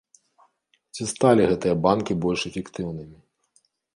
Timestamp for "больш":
2.25-2.41